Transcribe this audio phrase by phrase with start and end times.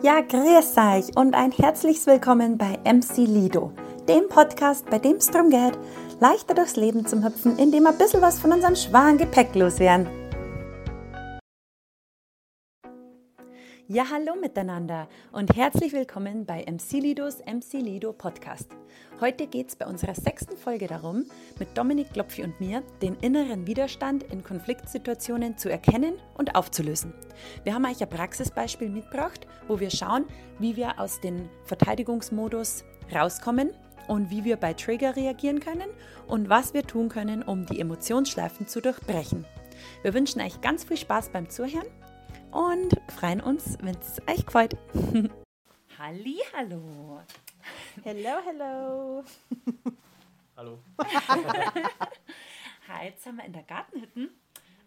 [0.00, 3.72] Ja, grüß euch und ein herzliches Willkommen bei MC Lido,
[4.08, 5.76] dem Podcast, bei dem es darum geht,
[6.20, 10.06] leichter durchs Leben zu hüpfen, indem wir ein bisschen was von unserem schweren Gepäck loswerden.
[13.90, 18.68] Ja, hallo miteinander und herzlich willkommen bei MC Lidos MC Lido Podcast.
[19.18, 21.24] Heute geht es bei unserer sechsten Folge darum,
[21.58, 27.14] mit Dominik Klopfi und mir den inneren Widerstand in Konfliktsituationen zu erkennen und aufzulösen.
[27.64, 30.26] Wir haben euch ein Praxisbeispiel mitgebracht, wo wir schauen,
[30.58, 33.70] wie wir aus dem Verteidigungsmodus rauskommen
[34.06, 35.88] und wie wir bei Trigger reagieren können
[36.26, 39.46] und was wir tun können, um die Emotionsschleifen zu durchbrechen.
[40.02, 41.86] Wir wünschen euch ganz viel Spaß beim Zuhören
[42.52, 44.76] und freuen uns, wenn es euch gefällt.
[45.98, 47.20] Halli, hallo.
[48.04, 49.24] Hello, hello.
[50.56, 50.78] Hallo.
[52.88, 54.30] heute sind wir in der Gartenhütte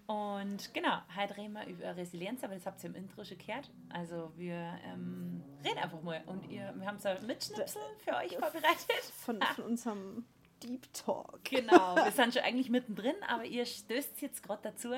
[0.08, 3.70] und genau, heute reden wir über Resilienz, aber das habt ihr im Intro schon gehört.
[3.90, 8.38] Also wir ähm, reden einfach mal und ihr, wir haben so ein Mitschnipsel für euch
[8.38, 9.04] vorbereitet.
[9.24, 10.26] Von, von unserem
[10.64, 11.44] Deep Talk.
[11.44, 14.94] Genau, wir sind schon eigentlich mittendrin, aber ihr stößt jetzt gerade dazu.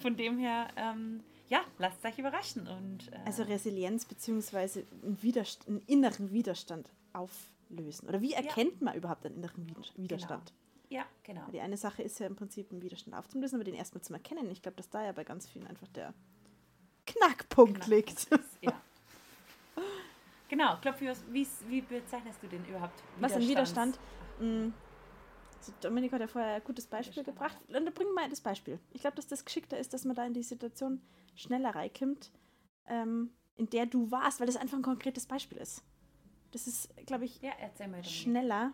[0.00, 2.66] Von dem her, ähm, ja, lasst euch überraschen.
[2.66, 4.84] Und, äh, Also Resilienz bzw.
[5.02, 8.08] Einen, Widerst einen inneren Widerstand auflösen.
[8.08, 10.52] Oder wie erkennt man überhaupt einen inneren Wider- Widerstand?
[10.88, 11.46] ja, genau.
[11.52, 14.50] Die eine Sache ist ja im Prinzip einen Widerstand aufzulösen, aber den erstmal zu erkennen.
[14.50, 16.14] Ich glaube, dass da ja bei ganz vielen einfach der
[17.06, 18.24] Knackpunkt Knackpunkt liegt.
[18.24, 18.72] ist, Ja.
[20.48, 23.02] Genau, Klopfi, was- wie, wie bezeichnest du den überhaupt?
[23.18, 23.98] Was ein Widerstand?
[24.38, 24.68] Mm,
[25.58, 27.56] Also Dominik hat ja vorher ein gutes Beispiel gebracht.
[27.68, 28.78] Dann bringen wir mal das Beispiel.
[28.92, 31.00] Ich glaube, dass das geschickter ist, dass man da in die Situation
[31.36, 32.32] schneller reinkommt,
[32.88, 35.84] ähm, in der du warst, weil das einfach ein konkretes Beispiel ist.
[36.50, 37.98] Das ist, glaube ich, Ja, erzähl mal.
[38.02, 38.10] Dominik.
[38.10, 38.72] schneller.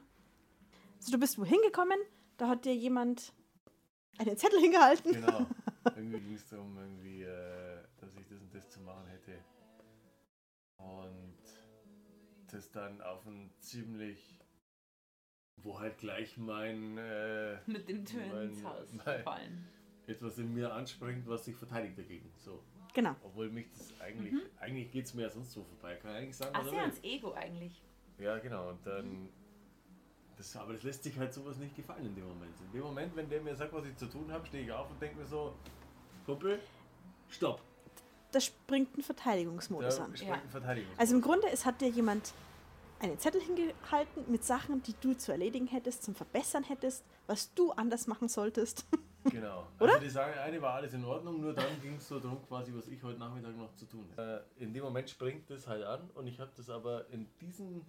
[0.96, 1.98] Also du bist wohin gekommen,
[2.38, 3.32] da hat dir jemand
[4.18, 5.12] einen Zettel hingehalten.
[5.12, 5.46] Genau.
[5.96, 9.36] Irgendwie ging es darum, irgendwie, äh, dass ich das und das zu machen hätte.
[10.76, 11.36] Und
[12.52, 14.38] das dann auf ein ziemlich,
[15.56, 19.68] wo halt gleich mein äh, Mit den Türen Mein- ins Haus mein- fallen.
[20.06, 22.30] Etwas in mir anspringt, was sich verteidigt dagegen.
[22.38, 22.62] So.
[22.94, 23.14] Genau.
[23.22, 25.96] Obwohl mich das eigentlich, eigentlich geht es mir ja sonst so vorbei.
[25.96, 26.80] Kann ich eigentlich sagen, Ach, was sehr will.
[26.80, 27.82] ans Ego eigentlich.
[28.18, 28.70] Ja, genau.
[28.70, 29.28] Und dann.
[30.36, 32.54] Das, aber das lässt sich halt sowas nicht gefallen in dem Moment.
[32.60, 34.90] In dem Moment, wenn der mir sagt, was ich zu tun habe, stehe ich auf
[34.90, 35.54] und denke mir so,
[36.26, 36.58] Kumpel,
[37.28, 37.60] stopp.
[38.32, 40.16] Da springt ein Verteidigungsmodus Da an.
[40.16, 40.42] springt Ja.
[40.42, 40.90] ein Verteidigung.
[40.96, 42.32] Also im Grunde, es hat dir jemand
[42.98, 47.72] einen Zettel hingehalten mit Sachen, die du zu erledigen hättest, zum Verbessern hättest, was du
[47.72, 48.86] anders machen solltest.
[49.30, 49.66] Genau.
[49.80, 49.92] Oder?
[49.94, 52.72] Also die sagen, eine war alles in Ordnung, nur dann ging es so darum, quasi,
[52.74, 54.44] was ich heute Nachmittag noch zu tun habe.
[54.58, 57.84] Äh, in dem Moment springt das halt an und ich habe das aber in diesen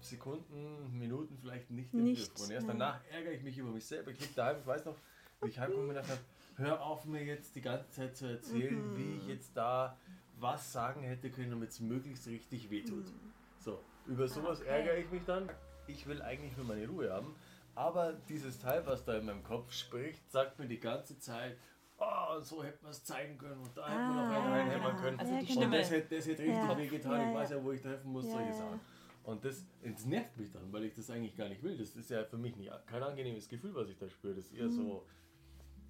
[0.00, 2.46] Sekunden, Minuten vielleicht nicht im Nicht, Griff.
[2.46, 4.10] Und erst danach ärgere ich mich über mich selber.
[4.10, 4.96] Ich lieg daheim, ich weiß noch,
[5.42, 6.20] wie ich heimkomme und gedacht habe,
[6.56, 8.96] hör auf mir jetzt die ganze Zeit zu erzählen, Mhm.
[8.96, 9.98] wie ich jetzt da
[10.38, 13.12] was sagen hätte können, damit es möglichst richtig wehtut.
[13.58, 14.70] So, über sowas Okay.
[14.70, 15.50] ärgere ich mich dann.
[15.86, 17.34] Ich will eigentlich nur meine Ruhe haben.
[17.80, 21.56] Aber dieses Teil, was da in meinem Kopf spricht, sagt mir die ganze Zeit,
[21.96, 24.96] oh, so hätte man es zeigen können und da hätte man noch Ah, einen reinhämmern
[24.96, 25.18] können.
[25.18, 25.78] Also und Stimme.
[25.78, 26.76] das hätte, das hätte richtig Ja.
[26.76, 27.64] wehgetan, ich weiß ja.
[27.64, 28.80] wo ich treffen muss, solche Sachen.
[29.24, 31.76] Und das, das nervt mich dann, weil ich das eigentlich gar nicht will.
[31.78, 34.34] Das ist ja für mich nicht, kein angenehmes Gefühl, was ich da spüre.
[34.34, 34.70] Das ist eher Mhm.
[34.72, 35.06] so,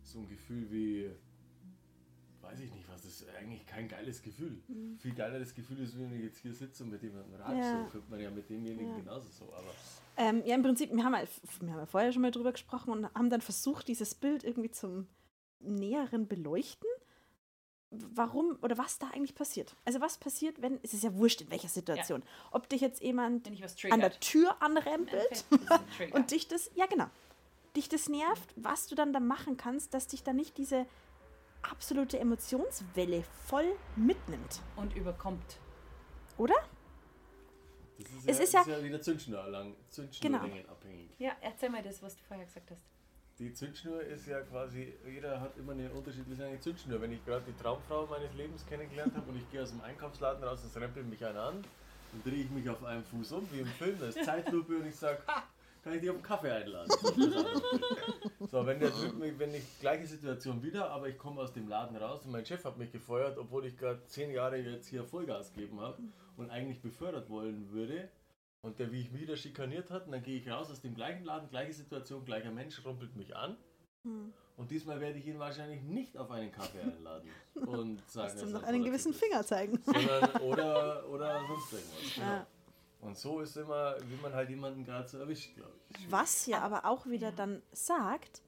[0.03, 1.11] so ein Gefühl wie,
[2.51, 4.63] weiß ich nicht was, das ist eigentlich kein geiles Gefühl.
[4.99, 7.55] Viel geileres Gefühl ist, wenn ich jetzt hier sitze und mit jemandem ratsch.
[7.55, 7.61] Mhm.
[7.61, 7.85] Ja.
[7.85, 8.97] So könnte man ja mit demjenigen Ja.
[8.97, 9.45] genauso so.
[9.53, 9.73] Aber
[10.17, 11.23] Ähm, ja, im Prinzip, wir haben, ja,
[11.61, 14.71] wir haben ja vorher schon mal drüber gesprochen und haben dann versucht, dieses Bild irgendwie
[14.71, 15.07] zum
[15.61, 16.89] näheren beleuchten.
[17.93, 19.75] Warum oder was da eigentlich passiert.
[19.85, 22.23] Also was passiert, wenn, es ist ja wurscht in welcher Situation,
[22.53, 23.49] ob dich jetzt jemand
[23.91, 24.21] an der.
[24.21, 25.45] Tür anrempelt
[26.13, 27.07] und dich das, ja genau,
[27.75, 30.87] dich das nervt, was du dann da machen kannst, dass dich da nicht diese
[31.63, 35.59] absolute Emotionswelle voll mitnimmt, und überkommt.
[36.39, 36.55] oder?
[37.99, 41.11] das ist, Es ja, ist das ja- ist ja wieder Zündschnur lang, Zündschnurlängen abhängig.
[41.19, 42.81] Ja, erzähl mal das, was du vorher gesagt hast.
[43.39, 47.01] Die Zündschnur ist ja quasi, jeder hat immer eine unterschiedliche lange Zündschnur.
[47.01, 50.43] Wenn ich gerade die Traumfrau meines Lebens kennengelernt habe und ich gehe aus dem Einkaufsladen
[50.45, 51.65] raus, es rempelt mich einer an,
[52.13, 54.87] dann drehe ich mich auf einem Fuß um, wie im Film, da ist Zeitlupe und
[54.87, 55.23] ich sage,
[55.83, 56.91] kann ich dich auf einen Kaffee einladen?
[58.51, 61.69] So, wenn der Typ mich, wenn ich gleiche Situation wieder, aber ich komme aus dem
[61.69, 65.05] Laden raus und mein Chef hat mich gefeuert, obwohl ich gerade zehn Jahre jetzt hier
[65.05, 66.03] Vollgas gegeben habe
[66.37, 68.09] und eigentlich befördert wollen würde.
[68.63, 71.25] Und der, wie ich wieder schikaniert hat, und dann gehe ich raus aus dem gleichen
[71.25, 73.57] Laden, gleiche Situation, gleicher Mensch rumpelt mich an.
[74.03, 74.33] Hm.
[74.57, 78.49] Und diesmal werde ich ihn wahrscheinlich nicht auf einen Kaffee einladen und sagen, Dass er
[78.51, 79.15] noch einen gewissen.
[79.15, 79.81] Finger zeigen.
[79.83, 82.15] Sondern, oder, oder sonst irgendwas.
[82.15, 82.27] Genau.
[82.27, 82.47] Ja.
[83.01, 86.11] Und so ist immer, wie man halt jemanden gerade so erwischt, glaube ich.
[86.11, 88.43] Was ja aber auch wieder dann sagt,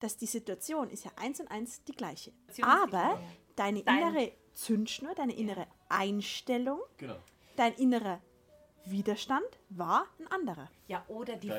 [0.00, 2.32] dass die Situation ist ja eins und eins die gleiche.
[2.62, 3.20] Aber
[3.56, 7.16] deine Dein innere Zündschnur, deine innere Einstellung, Genau.
[7.56, 8.20] dein innerer
[8.86, 10.70] Widerstand war ein anderer.
[10.86, 11.52] Ja, oder die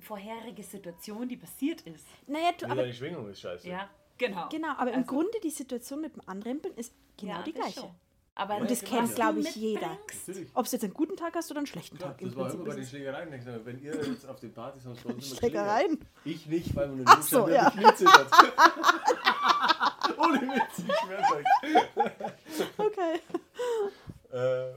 [0.00, 2.06] vorherige Situation, die passiert ist.
[2.26, 3.66] Naja, du, aber deine Schwingung ist scheiße.
[3.68, 3.88] Ja,
[4.18, 4.48] genau.
[4.50, 7.80] genau, aber im Also- Grunde die Situation mit dem Anrempeln ist genau Ja, die gleiche.
[7.80, 7.94] schon.
[8.38, 9.98] Aber Und das was kennt, du glaub ich, jeder.
[10.54, 12.20] Ob du jetzt einen guten Tag hast oder einen schlechten Klar, Tag.
[12.24, 13.32] Das war immer bei den Schlägereien.
[13.32, 15.98] Ich sag, Wenn ihr jetzt auf den Partys habt, uns immer Schlägereien?
[16.24, 17.68] Ich nicht, weil man Ach so, ja.
[17.96, 18.30] zittert.
[20.18, 23.20] Ohne Witz, ich okay.
[24.30, 24.74] Äh,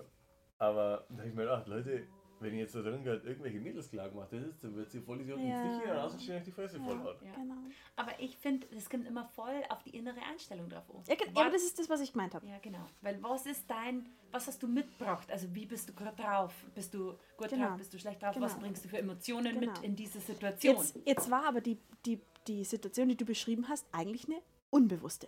[0.58, 2.08] aber da hab ich mir gedacht, Leute,
[2.42, 5.22] wenn ihr jetzt da drin gerade irgendwelche Mädels klar gemacht hättet, dann wird sie voll
[5.22, 5.64] Idioten Ja.
[5.64, 7.16] nicht hier rausstehen und die Fresse voll hauen.
[7.24, 7.34] Ja.
[7.36, 7.56] Genau.
[7.96, 11.04] Aber ich finde, das kommt immer voll auf die innere Einstellung drauf an.
[11.08, 12.48] Ja, gen- ja, aber das ist das, was ich gemeint habe.
[12.48, 12.86] Ja, genau.
[13.02, 15.32] Weil was ist dein, was hast du mitgebracht?
[15.32, 16.54] Also wie bist du gerade drauf?
[16.74, 17.68] Bist du gut Genau.
[17.70, 17.78] drauf?
[17.78, 18.36] Bist du schlecht drauf?
[18.40, 18.64] Was Genau.
[18.66, 19.72] bringst du für Emotionen Genau.
[19.74, 20.76] mit in diese Situation?
[20.78, 24.42] Jetzt, jetzt war aber die, die, die Situation, die du beschrieben hast, eigentlich eine
[24.72, 25.28] unbewusste.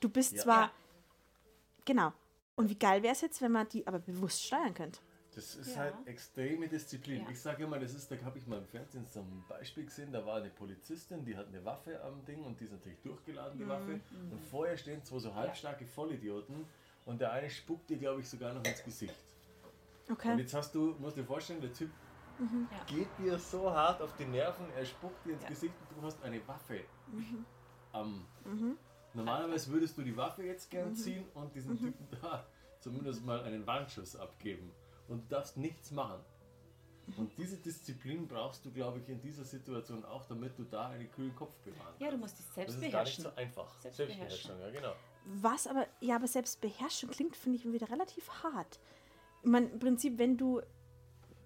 [0.00, 0.42] Du bist Ja.
[0.42, 0.60] zwar.
[0.62, 0.72] Ja.
[1.84, 2.12] Genau.
[2.56, 5.00] Und wie geil wäre es jetzt, wenn man die aber bewusst steuern könnte?
[5.34, 5.82] Das ist Ja.
[5.82, 7.22] halt extreme Disziplin.
[7.22, 7.30] Ja.
[7.30, 10.12] Ich sage immer, das ist, da habe ich mal im Fernsehen so ein Beispiel gesehen,
[10.12, 13.58] da war eine Polizistin, die hat eine Waffe am Ding und die ist natürlich durchgeladen,
[13.58, 14.00] die Waffe.
[14.30, 16.66] Und vorher stehen zwei so halbstarke Vollidioten
[17.04, 19.14] und der eine spuckt dir, glaube ich, sogar noch ins Gesicht.
[20.06, 20.36] Und Okay.
[20.38, 21.90] jetzt hast du, musst dir vorstellen, der Typ
[22.70, 22.84] Ja.
[22.86, 25.48] geht dir so hart auf die Nerven, er spuckt dir ins Ja.
[25.48, 26.84] Gesicht und du hast eine Waffe
[27.92, 28.26] am.
[28.44, 28.76] Mhm.
[29.14, 32.46] Normalerweise würdest du die Waffe jetzt gern ziehen und diesen Typen da
[32.80, 34.72] zumindest mal einen Warnschuss abgeben.
[35.08, 36.20] Und du darfst nichts machen.
[37.18, 41.10] Und diese Disziplin brauchst du, glaube ich, in dieser Situation auch, damit du da einen
[41.10, 43.24] kühlen Kopf bewahren ja, du musst dich selbst Das ist gar nicht beherrschen.
[43.24, 43.78] so einfach.
[43.80, 44.28] Selbstbeherrschung.
[44.28, 44.94] Selbstbeherrschung, ja genau.
[45.26, 48.80] Was aber, ja, aber Selbstbeherrschung klingt, finde ich, wieder relativ hart.
[49.42, 50.62] Ich meine, im Prinzip, wenn du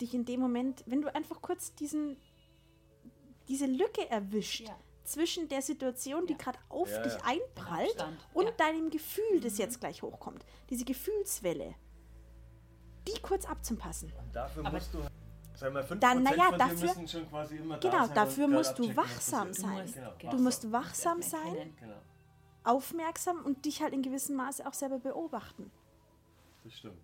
[0.00, 2.16] dich in dem Moment, wenn du einfach kurz diesen,
[3.48, 4.78] diese Lücke erwischt Ja.
[5.04, 6.38] zwischen der Situation, die Ja.
[6.38, 7.20] gerade auf Ja, dich ja.
[7.24, 8.04] einprallt
[8.34, 8.50] und ja.
[8.52, 8.56] Mhm.
[8.56, 10.44] deinem Gefühl, das jetzt gleich hochkommt.
[10.70, 11.74] Diese Gefühlswelle,
[13.14, 14.12] die kurz abzupassen.
[14.18, 14.98] Und dafür Aber- musst du,
[15.54, 18.04] sagen wir, 5% Dann, na ja, von dir dafür- müssen schon quasi immer da Genau,
[18.06, 19.92] sein dafür musst du wachsam sein.
[19.92, 21.74] Genau, Du Du musst musst wachsam sein.
[21.80, 21.96] Genau,
[22.64, 25.70] aufmerksam und dich halt in gewissem Maße auch selber beobachten.
[26.64, 27.00] das stimmt.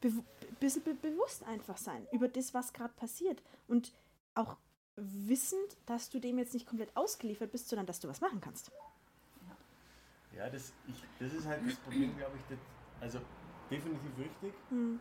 [0.00, 0.10] Be
[0.58, 3.40] bisschen be bewusst einfach sein über das, was gerade passiert.
[3.68, 3.92] Und
[4.34, 4.56] auch
[4.96, 8.70] wissend, dass du dem jetzt nicht komplett ausgeliefert bist, sondern dass du was machen kannst.
[10.36, 12.42] Ja, das, ich, das ist halt das Problem, glaube ich.
[12.48, 12.58] Das,
[13.00, 13.20] also
[13.70, 14.54] definitiv richtig.
[14.70, 14.98] Hm.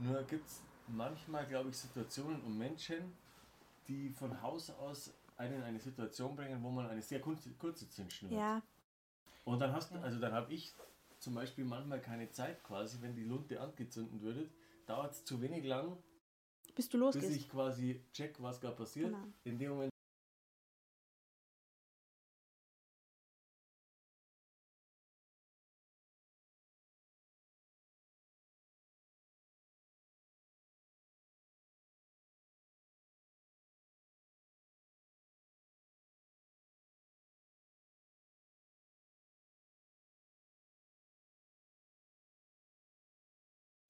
[0.00, 3.12] Nur gibt es manchmal, glaube ich, Situationen und Menschen,
[3.86, 7.88] die von Haus aus einen in eine Situation bringen, wo man eine sehr kurze, kurze
[7.88, 8.38] Zündschnur hat.
[8.38, 8.62] Ja,
[9.44, 10.72] Und dann hast du, also dann habe ich
[11.18, 14.48] zum Beispiel manchmal keine Zeit quasi, wenn die Lunte angezündet würde,
[14.86, 15.96] dauert es zu wenig lang,
[16.74, 19.08] bis du bis ich quasi check, was gerade passiert.
[19.08, 19.24] Genau.
[19.44, 19.90] In dem Moment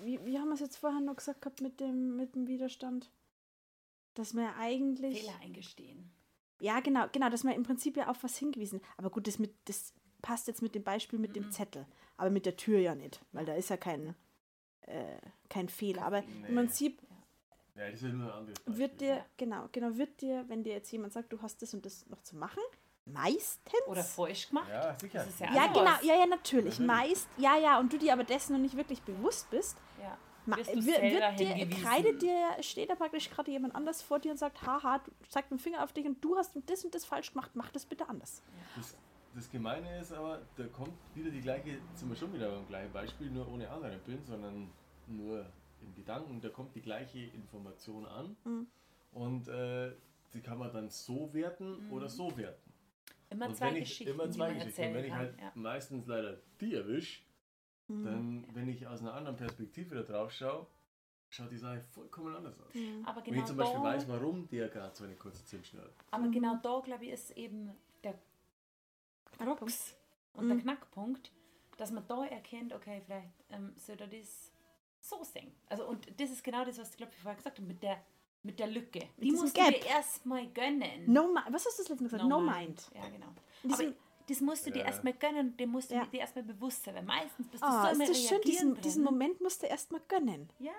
[0.03, 3.11] Wie, wie haben wir es jetzt vorher noch gesagt gehabt mit dem, mit dem Widerstand?
[4.15, 5.21] Dass wir eigentlich.
[5.21, 6.11] Fehler eingestehen.
[6.61, 8.81] Ja, genau, genau, dass man im Prinzip ja auf was hingewiesen.
[8.97, 11.53] Aber gut, das, mit, das passt jetzt mit dem Beispiel mit dem Mhm.
[11.53, 11.87] Zettel.
[12.17, 14.15] Aber mit der Tür ja nicht, weil da ist ja kein,
[14.83, 15.17] äh,
[15.49, 16.03] kein Fehler.
[16.03, 16.49] Aber Nee.
[16.49, 17.01] im Prinzip
[17.77, 18.79] Ja, das ist ja nur ein anderes Beispiel.
[18.79, 21.87] wird dir, genau, genau, wird dir, wenn dir jetzt jemand sagt, du hast das und
[21.87, 22.63] das noch zu machen,
[23.13, 23.73] meistens.
[23.87, 24.69] Oder falsch gemacht.
[24.69, 25.19] Ja, sicher.
[25.19, 26.79] Das ist ja ja, genau, ja, ja, natürlich.
[26.79, 26.87] Mhm.
[26.87, 30.17] Meist, ja, ja, und du dir aber dessen noch nicht wirklich bewusst bist, Ja.
[30.47, 34.39] du wird, wird dir, kreidet dir, steht da praktisch gerade jemand anders vor dir und
[34.39, 37.05] sagt, haha, du zeigt mit dem Finger auf dich und du hast das und das
[37.05, 38.43] falsch gemacht, mach das bitte anders.
[38.77, 38.97] Das,
[39.35, 42.93] das Gemeine ist aber, da kommt wieder die gleiche, sind wir schon wieder beim gleichen
[42.93, 44.71] Beispiel, nur ohne Anrempeln, sondern
[45.07, 45.47] nur
[45.83, 48.67] in Gedanken, da kommt die gleiche Information an Mhm.
[49.13, 49.93] und äh,
[50.35, 51.93] die kann man dann so werten Mhm.
[51.93, 52.70] oder so werten.
[53.31, 54.83] Immer und zwei wenn ich, Geschichten, immer die zwei man Geschichten.
[54.89, 55.53] Und wenn ich halt ja.
[55.55, 57.23] meistens leider die erwische,
[57.89, 58.05] Mhm.
[58.05, 60.65] dann, wenn ich aus einer anderen Perspektive da drauf schaue,
[61.29, 62.73] schaut die Sache vollkommen anders aus.
[62.75, 63.05] Mhm.
[63.05, 65.83] Aber Wenn genau ich zum Beispiel da, weiß, warum der gerade so eine kurze Zündschnur
[65.83, 65.95] hat.
[66.13, 66.33] aber Mhm.
[66.33, 67.73] genau da, glaube ich, ist eben
[68.05, 68.15] der
[69.39, 69.97] Krux
[70.35, 70.49] und Mhm.
[70.51, 71.33] der Knackpunkt,
[71.79, 74.53] dass man da erkennt, okay, vielleicht ähm, sollte das
[75.01, 75.53] so sehen.
[75.69, 78.01] Also und das ist genau das, was ich glaube ich vorher gesagt habe, mit der,
[78.43, 79.01] mit der Lücke.
[79.19, 79.81] Die diesem musst du Gap.
[79.81, 81.05] dir erstmal gönnen.
[81.07, 82.25] No Was hast du das letzte Mal gesagt?
[82.29, 82.91] No, mind.
[82.95, 83.27] Ja, genau.
[83.63, 83.95] Diesen-
[84.29, 84.87] das musst du dir Ja.
[84.87, 86.07] erstmal gönnen und dem musst du Ja.
[86.07, 88.81] dir erstmal bewusst sein, weil meistens bist du Ah, so ist im das schön, diesen,
[88.81, 90.49] diesen Moment musst du erstmal gönnen.
[90.59, 90.73] Ja,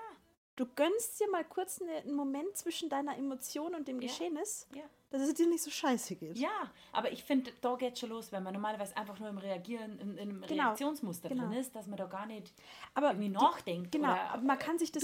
[0.61, 4.07] Du gönnst dir mal kurz eine, einen Moment zwischen deiner Emotion und dem Ja.
[4.07, 4.83] Geschehnis, Ja.
[5.09, 6.37] dass es dir nicht so scheiße geht.
[6.37, 9.97] Ja, aber ich finde, da geht schon los, wenn man normalerweise einfach nur im Reagieren,
[9.99, 11.47] in, in einem Genau, Reaktionsmuster genau.
[11.47, 12.53] drin ist, dass man da gar nicht
[12.93, 13.91] Aber irgendwie nachdenkt.
[13.91, 15.03] Genau, oder aber man kann sich das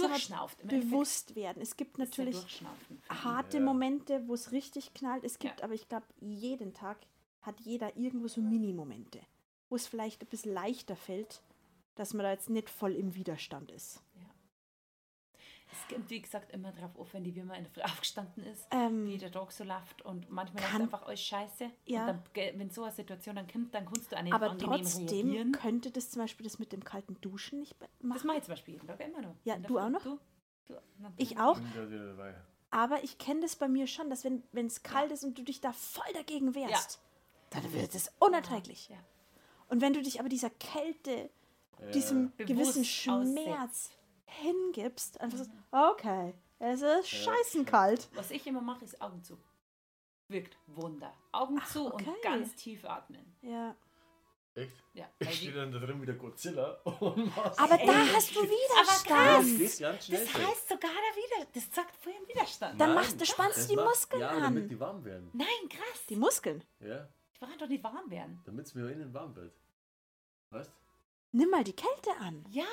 [0.62, 1.60] bewusst werden.
[1.60, 2.38] Es gibt natürlich
[3.10, 3.64] harte Ja.
[3.64, 5.24] Momente, wo es richtig knallt.
[5.24, 5.64] Es gibt Ja.
[5.66, 7.00] aber, ich glaube, jeden Tag
[7.42, 9.22] hat jeder irgendwo so Mini-Momente,
[9.70, 11.42] wo es vielleicht ein bisschen leichter fällt,
[11.96, 14.04] dass man da jetzt nicht voll im Widerstand ist.
[15.82, 18.68] Es kommt, wie gesagt, immer drauf auf, wenn die Firma in der Früh aufgestanden ist,
[18.72, 21.70] Ähm, wie der Tag so läuft und manchmal ist einfach alles scheiße.
[21.86, 22.02] Ja.
[22.02, 22.24] Und dann,
[22.60, 25.52] wenn so eine Situation dann kommt, dann kannst du auch nicht aber trotzdem reagieren.
[25.52, 28.28] könnte das zum Beispiel das mit dem kalten Duschen nicht be- Das machen.
[28.28, 29.36] mache ich zum Beispiel jeden Tag immer noch.
[29.44, 29.80] Ja, du Früh.
[29.80, 30.04] auch noch?
[30.04, 30.20] Du,
[30.68, 30.76] du,
[31.18, 31.60] Ich auch.
[32.70, 35.62] Aber ich kenne das bei mir schon, dass wenn es kalt ist und du dich
[35.62, 37.00] da voll dagegen wehrst,
[37.50, 38.90] dann wird es unerträglich.
[38.90, 38.98] Ja.
[39.70, 41.30] Und wenn du dich aber dieser Kälte,
[41.80, 41.92] Ja.
[41.92, 42.84] diesem Bewusst gewissen.
[42.86, 43.92] Schmerz
[44.28, 48.10] hingibst, einfach so, okay, es ist scheißenkalt.
[48.14, 49.38] Was ich immer mache, ist Augen zu.
[50.30, 51.14] Wirkt Wunder.
[51.32, 52.06] Augen Ach, zu okay.
[52.10, 53.36] und ganz tief atmen.
[53.42, 53.76] Ja.
[54.56, 54.76] Echt?
[54.94, 57.58] Ja, Ich stehe dann da drin wie der Godzilla und mach's.
[57.60, 59.80] Aber da Ey, hast du Widerstand.
[59.80, 60.26] ganz schnell.
[60.26, 62.82] das heißt sogar der Wider, das sagt vorhin Widerstand.
[62.82, 64.42] Dann Nein, machst du- spannst die macht- Muskeln ja, an.
[64.42, 65.30] damit die warm werden.
[65.34, 66.06] Nein, krass.
[66.10, 66.64] Die Muskeln.
[66.80, 68.42] Ja, Die wollen doch nicht warm werden.
[68.46, 69.54] damit es mir innen warm wird.
[70.50, 70.72] Weißt
[71.34, 72.44] Nimm mal die Kälte an.
[72.50, 72.66] Ja.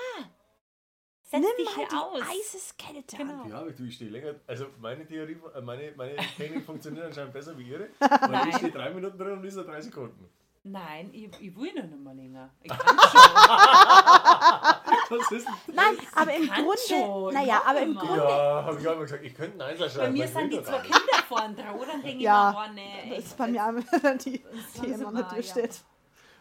[1.34, 2.20] Setz Nimm dich hier die aus.
[2.22, 3.42] Eiseskälte Genau.
[3.42, 3.48] an.
[3.50, 4.34] Ja, aber du, ich stehe länger.
[4.46, 7.88] Also meine Theorie, äh, meine, meine Technik funktioniert anscheinend besser wie ihre.
[7.98, 8.48] Weil Nein.
[8.50, 10.28] ich stehe drei Minuten drin und Lisa drei Sekunden.
[10.66, 12.48] Nein, ich, ich will noch nicht mal länger.
[12.62, 13.20] Ich kann schon.
[15.10, 17.94] Was ist denn Nein, aber im Grunde, schon, naja, aber im.
[17.94, 20.50] Grunde, Ja, habe ich auch immer gesagt, ich könnte einen Einsatz Bei mir ich sind
[20.52, 20.78] die zwei.
[20.78, 23.10] Kinder vorn dran, dann denke ich Ja, mir, oh nee.
[23.10, 25.84] das ich- ist bei mir auch die, das die langsam immer an der Tür steht.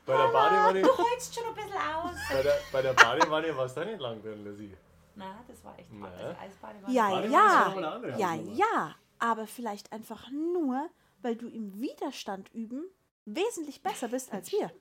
[0.05, 2.15] Bei der Badewanne, Du holst schon ein bisschen aus.
[2.31, 4.75] bei der, bei der Badewanne war es da nicht lang drin, Lizzie.
[5.15, 6.13] Na, das war echt hart.
[6.19, 6.93] Also Eisbadewanne.
[6.93, 10.89] Ja, Badewanne ja, andere ja, ja, aber vielleicht einfach nur,
[11.21, 12.83] weil du im Widerstand üben
[13.25, 14.71] wesentlich besser bist als wir.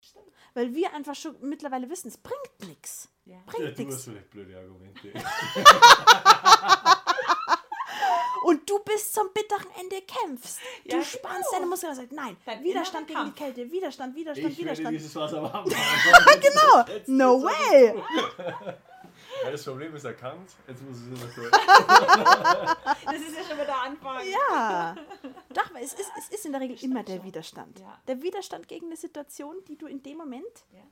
[0.00, 0.26] Stimmt.
[0.54, 3.08] Weil wir einfach schon mittlerweile wissen, es bringt nichts.
[3.24, 3.34] Ja.
[3.34, 3.96] Ja, Bringt du nichts.
[3.96, 5.12] hast vielleicht blöde Argumente.
[8.44, 10.58] Und du bis zum bitteren Ende kämpfst.
[10.84, 11.52] Ja, du spannst genau.
[11.52, 14.96] deine Muskeln und sagst, nein, Dein Widerstand gegen die Kälte, Widerstand, Widerstand, Ich Widerstand.
[14.96, 15.64] dieses Wasser warm.
[15.64, 18.02] Genau, no way.
[19.44, 20.50] Ja, das Problem ist erkannt.
[20.68, 21.50] Jetzt muss ich es immer durch.
[21.50, 24.18] Das ist ja schon wieder der Anfang.
[24.30, 24.96] Ja.
[25.52, 27.24] Doch, es ist, es ist in der Regel immer der schon.
[27.24, 27.78] Widerstand.
[27.80, 28.00] Ja.
[28.06, 30.42] Der Widerstand gegen eine Situation, die du in dem Moment,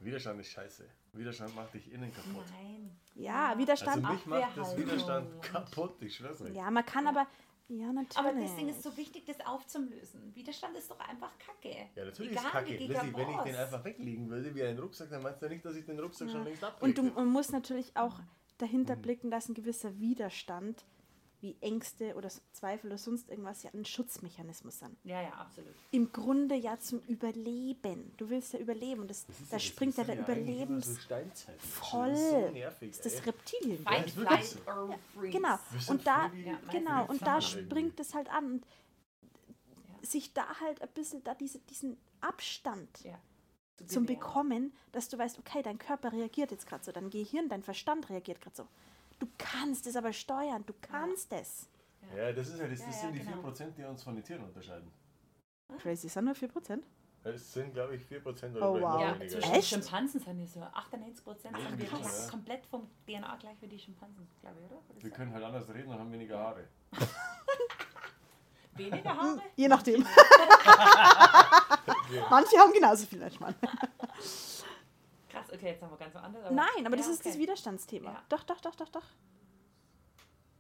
[0.01, 0.85] Widerstand ist scheiße.
[1.13, 2.45] Widerstand macht dich innen kaputt.
[2.53, 2.97] Nein.
[3.15, 4.77] ja, Also Widerstand, mich macht das.
[4.77, 6.55] Widerstand kaputt, ich schwör's euch.
[6.55, 7.27] ja, man kann aber,
[7.71, 8.17] ja, natürlich.
[8.19, 10.35] Aber deswegen ist es so wichtig, das aufzulösen.
[10.35, 11.89] Widerstand ist doch einfach Kacke.
[11.95, 12.77] Ja, natürlich Egal, ist kacke.
[12.77, 15.77] gegen wenn ich den einfach weglegen würde wie ein Rucksack, dann meinst du nicht, dass
[15.77, 16.95] ich den Rucksack schon längst Und ablege.
[17.03, 18.21] du man muss natürlich auch
[18.59, 19.03] dahinter Mhm.
[19.03, 20.85] blicken, dass ein gewisser Widerstand,
[21.41, 24.97] wie Ängste oder Zweifel oder sonst irgendwas, ja ein Schutzmechanismus sind.
[25.05, 25.71] Ja, ja, absolut.
[25.91, 28.13] Im Grunde ja zum Überleben.
[28.17, 30.87] Du willst ja überleben und das, Das ist da das springt ja der immer Überlebens...
[30.87, 31.57] So Steinzeit.
[31.57, 32.17] Das ist Voll.
[32.17, 33.27] So nervig, Das ist das.
[33.27, 33.83] Reptilien.
[33.83, 34.59] Fight, flight so.
[34.67, 35.31] or freeze.
[35.39, 35.59] Genau.
[35.89, 38.45] Und da, voll Ja, genau, voll und da springt es halt an.
[38.53, 38.65] Und
[40.03, 40.07] Ja.
[40.09, 43.19] sich da halt ein bisschen, da diese, diesen Abstand Ja.
[43.77, 44.05] Zu zum.
[44.07, 48.11] Bekommen, dass du weißt, okay, dein Körper reagiert jetzt gerade so, dein Gehirn, dein Verstand
[48.11, 48.69] reagiert gerade so.
[49.21, 51.69] Du kannst es aber steuern, du kannst es.
[52.17, 53.49] Ja, das, ist ja, das, das Ja, ja, sind die genau.
[53.49, 54.91] 4%, die uns von den Tieren unterscheiden.
[55.79, 56.81] Crazy, ja nur 4%.
[57.23, 59.01] Es sind, glaube ich, 4% oder Oh, wow.
[59.01, 59.29] Ja, weniger.
[59.31, 59.69] zwischen Echt?
[59.69, 62.29] Schimpansen sind wir so 98 Prozent Ja, sind wir krass.
[62.31, 64.81] komplett vom DNA gleich wie die Schimpansen, glaube ich, oder?
[64.89, 66.67] Oder Wir können halt anders reden und haben weniger Haare.
[68.75, 69.43] Weniger Haare?
[69.57, 70.03] Je nachdem.
[72.31, 73.55] Manche haben genauso viel als Mann.
[75.31, 76.45] Krass, okay, jetzt haben wir ganz woanders.
[76.45, 77.43] aber- Nein, aber das Ja, ist das okay.
[77.43, 78.11] Widerstandsthema.
[78.13, 78.23] Ja.
[78.29, 79.05] Doch, doch, doch, doch, doch.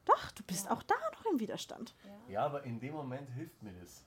[0.04, 1.94] Doch, du bist auch da noch im Widerstand.
[2.28, 4.04] Ja, aber in dem Moment hilft mir das.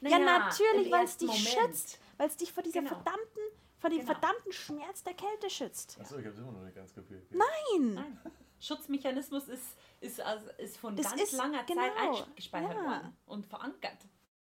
[0.00, 1.48] ja, Naja, natürlich, weil es dich Moment.
[1.48, 1.98] schützt.
[2.16, 2.90] Weil es dich vor dieser Genau.
[2.94, 3.42] verdammten,
[3.78, 4.12] vor dem Genau.
[4.12, 5.98] verdammten Schmerz der Kälte schützt.
[6.00, 7.26] Achso, ich habe es immer noch nicht ganz kapiert.
[7.32, 7.94] Nein.
[7.94, 8.20] Nein.
[8.60, 11.96] Schutzmechanismus ist, ist, also, ist von Das ganz ist- langer genau, Zeit
[12.28, 12.84] eingespeichert ja.
[12.84, 13.98] worden und verankert.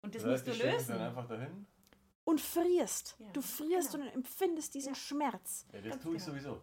[0.02, 0.88] Und das Das heißt, musst du lösen.
[0.98, 1.68] dann einfach dahin.
[2.24, 3.16] Und frierst.
[3.20, 4.06] Ja, Du frierst genau.
[4.06, 4.96] und empfindest diesen Ja.
[4.96, 5.66] Schmerz.
[5.74, 6.34] Ja, das Ganz tue ich genau.
[6.38, 6.62] sowieso.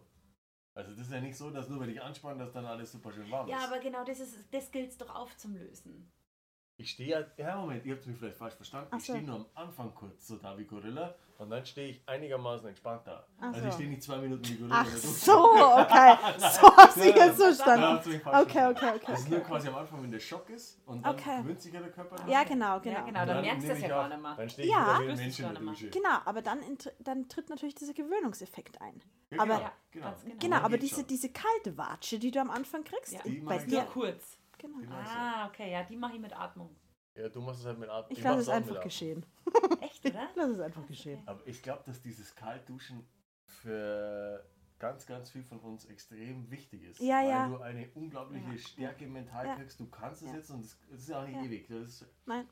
[0.73, 3.11] Also das ist ja nicht so, dass nur weil ich anspanne, dass dann alles super
[3.11, 3.63] schön warm Ja, ist.
[3.65, 6.09] aber genau das, ist, das gilt es doch aufzulösen.
[6.81, 8.87] Ich stehe ja, ja Moment, ihr habt mich vielleicht falsch verstanden.
[8.91, 9.11] Ach Ich so.
[9.13, 13.01] stehe nur am Anfang kurz so da wie Gorilla und dann stehe ich einigermaßen entspannt
[13.05, 13.25] da.
[13.37, 13.71] Ach also ich so.
[13.71, 14.75] stehe nicht zwei Minuten wie Gorilla.
[14.79, 16.15] Ach so, okay.
[16.39, 17.81] So hast du Ja, jetzt verstanden.
[18.23, 18.99] Ja, Okay, okay, okay.
[19.07, 21.41] Das ist nur quasi am Anfang, wenn der Schock ist und dann Okay.
[21.41, 22.15] gewöhnt sich ja der Körper.
[22.29, 23.05] Ja, genau, Ja, genau.
[23.05, 24.35] genau, dann merkst du ich ja auch- gar nicht mehr.
[24.37, 24.79] Dann stehe ich Ja.
[24.81, 25.53] wieder wie ein Mensch in der.
[25.61, 25.89] Dusche.
[25.89, 26.59] Genau, aber dann,
[26.99, 29.01] dann tritt natürlich dieser Gewöhnungseffekt ein.
[29.31, 30.07] Ja, aber- genau, Ja, genau.
[30.23, 30.35] genau.
[30.39, 33.19] Genau, Dann aber diese, diese kalte Watsche, die du am Anfang kriegst, Ja.
[33.25, 33.81] Die bei ich dir.
[33.83, 34.37] Kurz.
[34.59, 34.95] Genau.
[34.95, 36.75] Ah, okay, ja, die mache ich mit Atmung.
[37.15, 38.17] Ja, du machst es halt mit Atmung.
[38.17, 39.25] Ich lasse es einfach geschehen.
[39.81, 40.29] Echt, oder?
[40.35, 41.21] Lass es einfach geschehen.
[41.25, 43.05] Aber ich glaube, dass dieses Kaltduschen
[43.45, 44.45] für
[44.77, 46.99] ganz, ganz viel von uns extrem wichtig ist.
[47.01, 47.47] Ja, weil ja.
[47.49, 48.57] du eine unglaubliche Ja.
[48.57, 49.55] Stärke mental Ja.
[49.55, 49.79] kriegst.
[49.79, 50.35] Du kannst es Ja.
[50.35, 51.43] jetzt und es ist ja auch nicht Ja.
[51.43, 51.67] ewig.
[51.67, 52.47] Das ist, Nein.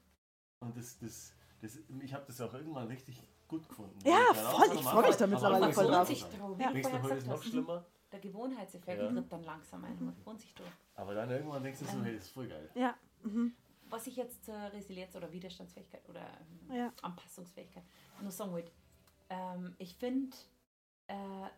[0.60, 3.98] und das, das, das, ich habe das auch irgendwann richtig gut gefunden.
[4.04, 6.10] Ja, Weil voll, ich Anfang- freu mich da mittlerweile voll drauf.
[6.10, 6.72] Ja.
[6.72, 7.86] du Woche ist gesagt noch schlimmer.
[8.12, 9.10] Der Gewohnheitseffekt Ja.
[9.12, 10.04] tritt dann langsam ein.
[10.04, 10.72] Man gewohnt sich drauf.
[10.96, 12.70] Aber dann irgendwann denkst du so, hey, das ist voll geil.
[12.76, 12.96] Ja.
[13.24, 13.54] Mhm.
[13.90, 16.22] Was ich jetzt zur Resilienz oder Widerstandsfähigkeit oder
[16.70, 16.94] ähm, Ja.
[17.02, 17.84] Anpassungsfähigkeit
[18.22, 18.72] nur sagen wollte,
[19.30, 20.36] ähm, ich finde,
[21.08, 21.16] äh,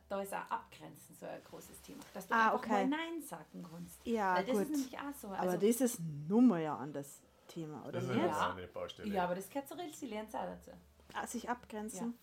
[0.10, 2.00] da ist auch Abgrenzen so ein großes Thema.
[2.14, 2.70] Dass du Ah, einfach okay.
[2.70, 4.06] mal Nein sagen kannst.
[4.06, 4.62] Ja, Weil das gut.
[4.64, 5.28] ist nämlich auch so.
[5.28, 9.12] Aber Also, das ist nummer ja an das Thema, oder Das ist eine andere Baustelle.
[9.14, 10.72] ja, aber das gehört zur Resilienz auch dazu.
[11.14, 12.16] Ah, Sich abgrenzen.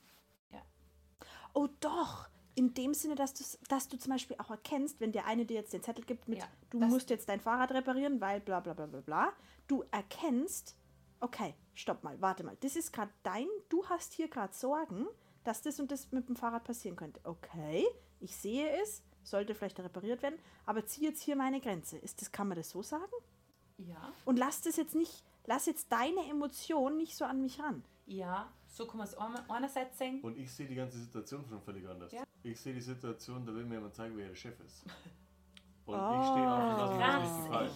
[0.51, 0.59] Ja.
[0.59, 0.63] Ja.
[1.55, 5.45] Oh doch, in dem Sinne, dass, dass du zum Beispiel auch erkennst, wenn der eine
[5.45, 8.61] dir jetzt den Zettel gibt mit, Ja, du musst jetzt dein Fahrrad reparieren, weil bla
[8.61, 9.33] bla bla bla bla,
[9.69, 10.75] du erkennst,
[11.21, 15.07] okay, stopp mal, warte mal, das ist gerade dein, du hast hier gerade Sorgen,
[15.45, 17.21] dass das und das mit dem Fahrrad passieren könnte.
[17.25, 17.87] Okay,
[18.21, 21.99] ich sehe es, sollte vielleicht repariert werden, aber zieh jetzt hier meine Grenze.
[21.99, 23.13] Ist das, kann man das so sagen?
[23.77, 27.85] Ja, Und lass das jetzt nicht, lass jetzt deine Emotion nicht so an mich ran.
[28.07, 29.17] Ja, so kann man es
[29.49, 30.21] einerseits sehen.
[30.23, 32.13] Und ich sehe die ganze Situation schon völlig anders.
[32.13, 32.23] Ja.
[32.43, 34.85] Ich sehe die Situation, da will mir jemand zeigen, wer der Chef ist.
[35.87, 36.21] Und Oh.
[36.21, 37.71] ich stehe auf und lasse mir das nicht gefallen.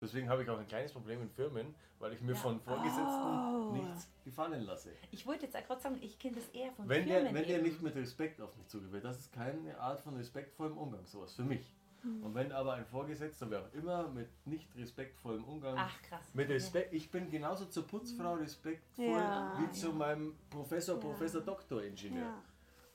[0.00, 2.38] Deswegen habe ich auch ein kleines Problem in Firmen, weil ich mir Ja.
[2.38, 3.72] von Vorgesetzten Oh.
[3.72, 4.90] nichts gefallen lasse.
[5.10, 7.46] Ich wollte jetzt auch gerade sagen, ich kenne das eher von Wenn der, Firmen wenn
[7.46, 7.66] der eben.
[7.68, 11.44] nicht mit Respekt auf mich zugeht, das ist keine Art von respektvollem Umgang, sowas für
[11.44, 11.74] mich.
[12.04, 12.22] Hm.
[12.22, 16.22] Und wenn aber ein Vorgesetzter, wer auch immer, mit nicht respektvollem Umgang, Ach, krass.
[16.34, 19.58] mit Respekt, ich bin genauso zur Putzfrau respektvoll Ja.
[19.60, 21.00] wie zu meinem Professor, Ja.
[21.00, 22.22] Professor, Doktor, Ingenieur.
[22.26, 22.42] Ja.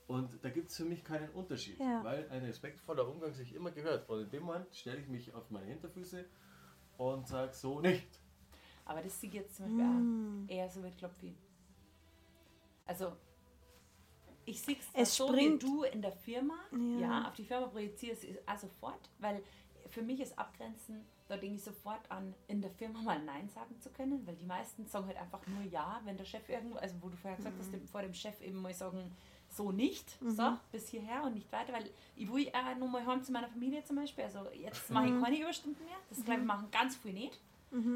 [0.06, 2.02] Und da gibt es für mich keinen Unterschied, Ja.
[2.02, 4.08] weil ein respektvoller Umgang sich immer gehört.
[4.08, 6.24] Und in dem Moment stelle ich mich auf meine Hinterfüße
[6.98, 8.08] und sage so nicht.
[8.84, 10.46] Aber das sieht jetzt zum Beispiel Mm.
[10.48, 11.36] auch eher so mit Klopfi.
[12.86, 13.12] Also,
[14.50, 16.54] ich sehe Es so springt- wie du in der Firma.
[16.72, 17.00] Ja.
[17.00, 19.42] Ja, auf die Firma projizierst du auch sofort, weil
[19.88, 23.80] für mich ist Abgrenzen, da denke ich sofort an, in der Firma mal Nein sagen
[23.80, 26.94] zu können, weil die meisten sagen halt einfach nur Ja, wenn der Chef irgendwo, also
[27.00, 29.12] wo du vorher gesagt hast, dem, vor dem Chef eben mal sagen,
[29.48, 33.20] so nicht, so, bis hierher und nicht weiter, weil ich will auch noch mal heim
[33.24, 36.46] zu meiner Familie zum Beispiel, also jetzt mache ich keine Überstunden mehr, das glaube ich
[36.46, 37.40] machen ganz viel nicht.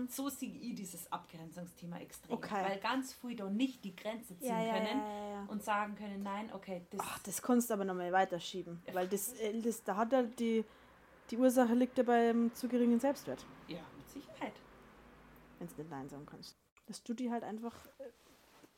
[0.08, 2.62] So sehe ich dieses Abgrenzungsthema extrem, Okay.
[2.64, 5.44] weil ganz viel da nicht die Grenze ziehen Ja, ja, können ja, ja, ja.
[5.48, 8.80] und sagen können, nein, okay, das, Ach, das kannst du aber nochmal weiterschieben.
[8.92, 10.64] Weil das, äh, das, da hat er die,
[11.30, 14.52] die Ursache liegt ja beim zu geringen Selbstwert, ja, mit Sicherheit.
[15.58, 16.56] wenn du nicht Nein sagen kannst.
[16.87, 18.04] Dass du die halt einfach äh,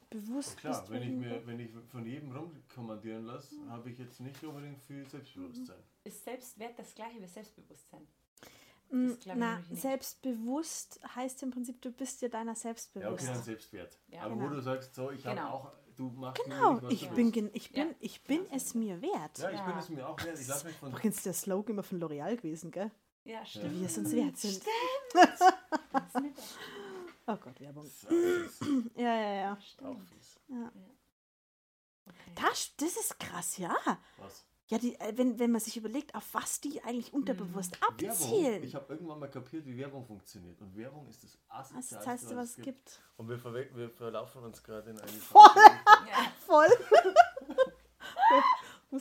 [0.09, 0.90] bewusst Klar, bist.
[0.90, 5.04] wenn ich, mir, wenn ich von jedem rumkommandieren lasse, habe ich jetzt nicht unbedingt viel
[5.06, 5.82] Selbstbewusstsein.
[6.04, 8.00] Ist Selbstwert das gleiche wie Selbstbewusstsein?
[8.02, 8.11] Mm, das
[8.46, 8.86] glaub ich
[9.26, 9.82] Na, nämlich nicht.
[9.82, 13.98] selbstbewusst heißt im Prinzip, du bist dir deiner selbst Ja, okay, Selbstwert.
[14.09, 14.46] Ja, Aber genau.
[14.46, 15.48] wo du sagst, so, ich habe Genau.
[15.50, 17.35] auch, du machst Genau, mir nicht, was ich du bin, willst.
[17.35, 17.94] gen- ich bin, Ja.
[18.00, 19.38] ich bin es mir wert.
[19.38, 19.78] Ja, ich bin Ja.
[19.78, 20.38] es mir auch wert.
[20.38, 20.90] Ich lasse mich von.
[20.90, 22.90] Übrigens der Slogan immer von L'Oreal gewesen, gell?
[23.24, 23.80] Ja, Wie stimmt.
[23.80, 24.62] wir es uns wert sind.
[25.12, 25.40] Das.
[27.28, 27.87] Oh Gott, Werbung.
[27.87, 28.11] Auch.
[28.96, 29.52] Ja, ja, ja.
[29.54, 30.09] Auch Stimmt.
[30.11, 30.38] fies.
[32.09, 32.30] Okay.
[32.37, 33.74] Das, das ist krass, ja.
[34.18, 34.44] Was?
[34.68, 38.09] Ja, die, äh, wenn, wenn man sich überlegt, auf was die eigentlich unterbewusst Werbung.
[38.11, 38.62] abzielen.
[38.64, 40.61] Ich habe irgendwann mal kapiert, wie Werbung funktioniert.
[40.61, 43.00] Und Werbung ist das Das Asozialste, heißt, was es gibt.
[43.16, 43.38] Und wir,
[43.76, 45.40] wir verlaufen uns gerade in eine Voll.
[46.09, 46.68] Ja, Voll.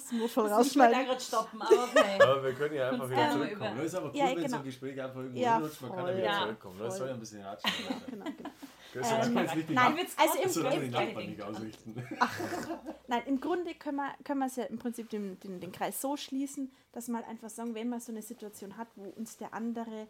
[0.09, 1.05] Du nur voll das ich rausschneiden.
[1.05, 2.21] gerade stoppen, aber okay.
[2.21, 3.77] Aber wir können ja einfach wieder zurückkommen.
[3.77, 4.57] Das ist aber cool, Ja, wenn so genau.
[4.57, 5.81] ein Gespräch einfach irgendwo Ja, hinrutscht.
[5.81, 6.79] Man kann ja wieder zurückkommen.
[6.79, 7.71] Das soll ja ein bisschen ratschen.
[8.09, 8.49] Genau, genau.
[8.97, 11.41] Ähm, nein, also im nicht denken.
[11.41, 12.07] ausrichten.
[13.07, 15.99] Nein, im Grunde können wir, können wir es ja im Prinzip den, den, den Kreis
[15.99, 19.35] so schließen, dass wir halt einfach sagen, wenn man so eine Situation hat, wo uns
[19.35, 20.07] der andere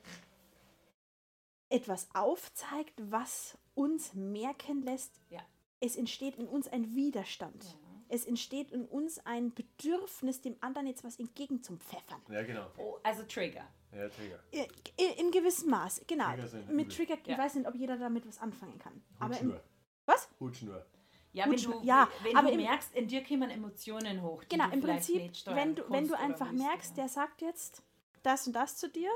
[1.69, 5.39] etwas aufzeigt, was uns merken lässt, Ja.
[5.79, 7.63] es entsteht in uns ein Widerstand.
[7.63, 7.71] Ja.
[8.07, 12.21] Es entsteht in uns ein Bedürfnis, dem anderen jetzt was entgegenzupfeffern.
[12.29, 12.67] Ja, genau.
[12.77, 13.65] Oh, also Trigger.
[13.91, 14.39] Ja, Trigger.
[14.53, 14.67] I-
[15.01, 16.29] i- In gewissem Maß, genau.
[16.31, 16.95] Trigger sind Mit übel.
[17.07, 17.37] Trigger, ich Ja.
[17.37, 19.01] weiß nicht, ob jeder damit was anfangen kann.
[19.19, 19.63] Aber im, Hutschnur.
[20.05, 20.29] was?
[20.39, 20.85] Hutschnur.
[21.33, 24.43] Ja, Gut, wenn du, ja, wenn aber du im- merkst, in dir kommen Emotionen hoch.
[24.43, 27.01] Die Genau, du im Prinzip, wenn du, wenn du einfach merkst, oder?
[27.01, 27.81] der sagt jetzt
[28.23, 29.09] das und das zu dir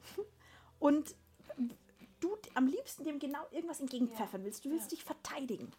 [0.78, 1.14] und
[2.20, 4.96] du am liebsten dem genau irgendwas entgegenpfeffern willst, du willst Ja.
[4.96, 5.70] dich verteidigen,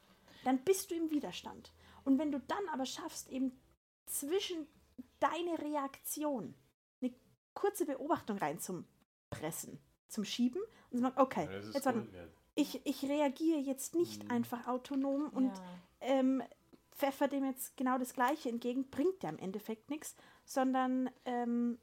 [0.43, 1.71] dann bist du im Widerstand.
[2.07, 3.51] Und wenn du dann aber schaffst, eben
[4.05, 4.65] zwischen
[5.19, 6.55] deine Reaktion
[7.01, 7.13] eine
[7.53, 12.07] kurze Beobachtung reinzupressen, zum Schieben und zu sagen, okay, Ja, jetzt warte,
[12.55, 14.31] ich, ich reagiere jetzt nicht Mhm.
[14.31, 15.63] einfach autonom und ja.
[15.99, 16.41] ähm,
[16.93, 20.15] pfeffer dem jetzt genau das Gleiche entgegen, bringt ja im Endeffekt nichts,
[20.45, 21.77] sondern ähm,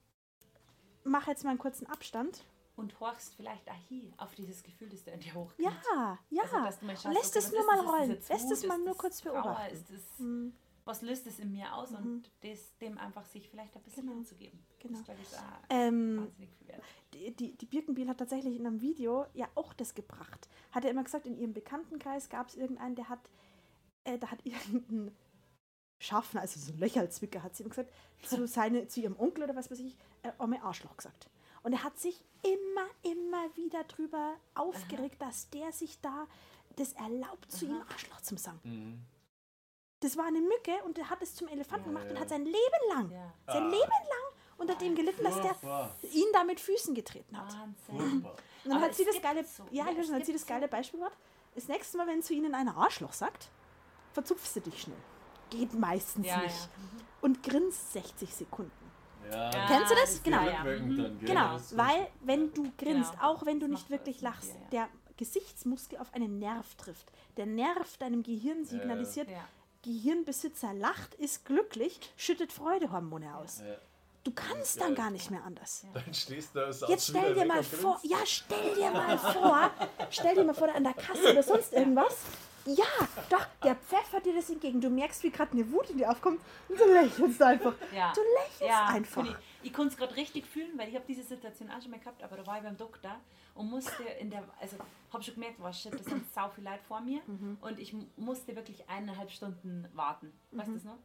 [1.04, 2.46] mach jetzt mal einen kurzen Abstand.
[2.76, 5.58] Und horchst vielleicht auch hier auf dieses Gefühl, das da in dir hochkommt.
[5.60, 6.42] Ja, ja.
[6.42, 7.86] Also, mal schaust, lässt okay, es nur mal das?
[7.86, 8.08] Rollen.
[8.10, 8.68] Lässt es Wut?
[8.68, 9.74] mal Ist nur kurz beobachten.
[9.74, 10.52] Ist das, Hm,
[10.84, 11.96] was löst es in mir aus Mhm.
[11.96, 14.16] und das, dem einfach sich vielleicht ein bisschen Genau.
[14.16, 14.58] hinzugeben.
[14.80, 14.98] Genau.
[15.06, 16.82] Das ich ist auch ähm, wahnsinnig viel wert.
[17.14, 20.48] die, die, die Birkenbiel hat tatsächlich in einem Video ja auch das gebracht.
[20.72, 23.30] Hat er immer gesagt, in ihrem Bekanntenkreis gab es irgendeinen, der hat,
[24.02, 25.16] äh, da hat irgendein
[26.00, 27.92] Schaffner, also so ein Löcherlzwicker, hat sie immer gesagt,
[28.24, 31.30] zu, seine, zu ihrem Onkel oder was weiß ich, äh, Ome Arschloch gesagt.
[31.64, 36.26] Und er hat sich immer, immer wieder drüber aufgeregt, dass der sich da
[36.76, 38.60] das erlaubt, zu ihm Arschloch zu sagen.
[38.62, 39.00] Mhm.
[40.00, 42.20] Das war eine Mücke und er hat es zum Elefanten Ja, gemacht und ja.
[42.20, 43.32] hat sein Leben lang, Ja.
[43.46, 43.68] sein Ah.
[43.68, 45.56] Leben lang unter dem gelitten, dass der
[46.12, 47.52] ihn da mit Füßen getreten hat.
[47.88, 48.24] Wahnsinn.
[48.64, 49.64] Und dann hat sie das geile, so.
[49.70, 50.68] ja, Ja, hat sie das geile.
[50.68, 51.16] Beispiel gehabt.
[51.54, 53.48] Das nächste Mal, wenn zu ihnen einer Arschloch sagt,
[54.12, 54.96] verzupfst du dich schnell.
[55.50, 56.54] Geht meistens Ja, nicht.
[56.60, 56.68] ja.
[57.22, 58.83] Und grinst 60 Sekunden.
[59.30, 60.10] Ja, Kennst du das?
[60.14, 60.42] ist Genau.
[60.48, 61.18] ja, mhm.
[61.20, 64.68] Genau, Das weil wenn du grinst, auch wenn du Das nicht wirklich lachst, ja.
[64.70, 67.10] der Gesichtsmuskel auf einen Nerv trifft.
[67.36, 69.44] Der Nerv deinem Gehirn signalisiert, Ja.
[69.82, 73.60] Gehirnbesitzer lacht, ist glücklich, schüttet Freudehormone aus.
[73.60, 73.76] Ja.
[74.24, 75.84] Du kannst dann gar nicht mehr anders.
[75.92, 79.70] Dann stehst du da Jetzt stell dir mal vor, ja, stell dir mal vor,
[80.08, 82.16] stell dir mal vor, an der Kasse oder sonst irgendwas.
[82.66, 82.84] Ja,
[83.28, 84.80] doch, der pfeffert dir das entgegen.
[84.80, 87.74] Du merkst, wie gerade eine Wut in dir aufkommt und du lächelst einfach.
[87.94, 88.12] Ja.
[88.14, 89.24] Du lächelst ja, einfach.
[89.24, 89.34] Ich,
[89.68, 92.22] ich konnte es gerade richtig fühlen, weil ich habe diese Situation auch schon mal gehabt,
[92.22, 93.20] aber da war ich beim Doktor
[93.54, 94.76] und musste in der, also
[95.12, 97.58] habe schon gemerkt, war shit, das sind sau viel Leute vor mir Mhm.
[97.60, 100.32] und ich mu- musste wirklich eineinhalb Stunden warten.
[100.52, 100.98] Weißt du das noch?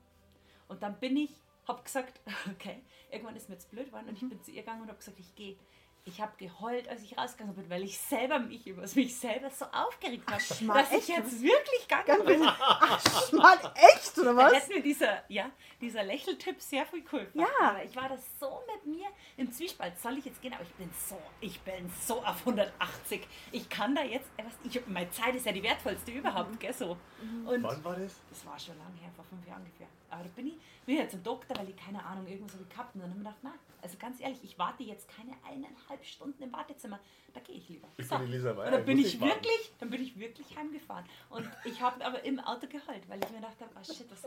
[0.70, 1.32] Und dann bin ich,
[1.68, 4.82] habe gesagt, okay, irgendwann ist mir jetzt blöd geworden und ich bin zu ihr gegangen
[4.84, 5.58] und habe gesagt, ich gehe.
[6.06, 9.66] Ich habe geheult, als ich rausgegangen bin, weil ich selber mich über mich selber so
[9.66, 11.10] aufgeregt habe, dass ich echt?
[11.10, 12.42] jetzt wirklich gegangen bin.
[12.46, 14.54] Ach, Mann, echt, oder Da was?
[14.54, 17.42] hätte mir dieser, ja, dieser Lächeltipp sehr viel geholfen.
[17.42, 17.48] Ja.
[17.62, 19.08] Aber ich war das so mit mir
[19.38, 20.00] im Zwiespalt.
[20.00, 20.54] Soll ich jetzt gehen?
[20.54, 23.28] Aber ich bin so, ich bin so auf 180.
[23.52, 26.74] Ich kann da jetzt, äh, was, ich, meine Zeit ist ja die wertvollste überhaupt, gell,
[26.74, 26.98] so.
[27.46, 28.16] Und Wann war das?
[28.30, 29.88] das war schon lange her, vor fünf Jahren ungefähr.
[30.12, 30.54] Aber da bin ich,
[30.86, 32.96] bin ich jetzt zum Doktor, weil ich keine Ahnung, irgendwas habe ich gehabt.
[32.96, 36.42] Und dann habe ich gedacht, na, also ganz ehrlich, ich warte jetzt keine eineinhalb Stunden
[36.44, 37.00] im Wartezimmer.
[37.34, 37.88] Da gehe ich lieber.
[37.98, 38.18] Ich So.
[38.18, 41.06] bin die Lisa Meyer, Und dann ich bin ich wirklich, dann bin ich wirklich heimgefahren.
[41.30, 44.24] Und ich habe aber im Auto geheult, weil ich mir gedacht habe, oh shit, was,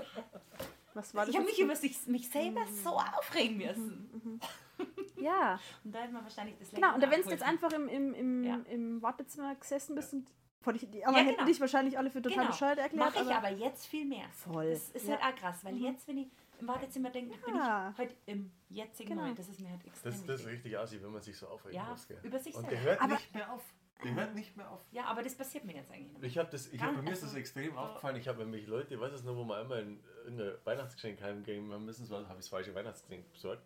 [0.94, 1.30] Was war das?
[1.34, 4.40] ich habe mich über sich, mich selber so aufregen müssen.
[5.20, 6.94] ja, Und da hätte man wahrscheinlich das genau.
[6.94, 8.60] Und da, wenn du jetzt einfach im, im, im, Ja.
[8.70, 10.26] im Wartezimmer gesessen bist und
[10.70, 11.46] dich, die anderen Ja, hätten genau.
[11.48, 12.51] dich wahrscheinlich alle für total Genau.
[12.51, 13.14] bescheuert erklärt.
[13.14, 14.29] Mache ich aber jetzt viel mehr.
[14.31, 14.70] Voll.
[14.70, 15.16] Das ist Ja.
[15.16, 15.22] Mhm.
[15.22, 16.29] halt auch krass, weil jetzt, wenn ich
[16.61, 17.90] im Wartezimmer denke, bin Ja.
[17.92, 19.22] ich heute im jetzigen Genau.
[19.22, 19.38] Moment.
[19.40, 21.77] Das ist mir halt extrem Das, das ist richtig assi, wenn man sich so aufregen
[21.77, 22.07] Ja, muss.
[22.07, 22.20] Gell?
[22.22, 22.77] über sich Und selber.
[22.77, 23.64] der hört Aber- nicht mehr auf.
[24.05, 24.81] Der hört nicht mehr auf.
[24.92, 26.25] Ja, aber das passiert mir jetzt eigentlich nicht.
[26.25, 28.16] Ich habe das, ich hab, bei mir ist das also- extrem aufgefallen.
[28.16, 31.72] Ich habe nämlich Leute, ich weiß es noch, wo wir einmal ein, irgendein Weihnachtsgeschenk heimgegeben
[31.72, 33.62] haben müssen, so habe ich das falsche Weihnachtsgeschenk besorgt.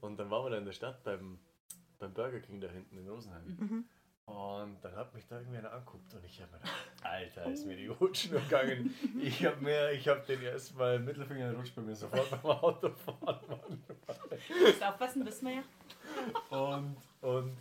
[0.00, 1.38] Und dann waren wir da in der Stadt beim,
[1.98, 3.44] beim Burger King da hinten in Rosenheim.
[3.58, 3.84] Mhm.
[4.24, 7.66] Und dann hat mich da irgendwie einer angeguckt und ich habe mir gedacht, Alter, ist
[7.66, 8.94] mir die Hutschnur gegangen.
[9.20, 13.40] Ich habe mir, ich habe den erstmal Mittelfinger rutscht bei mir sofort beim Autofahren.
[13.48, 13.84] Mann.
[14.64, 15.62] Musst aufpassen, wissen wir ja.
[16.56, 17.56] Und, und,